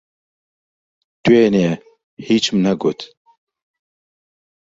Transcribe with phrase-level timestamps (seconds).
[1.23, 1.71] دوێنێ،
[2.27, 2.99] ھیچم نەگوت.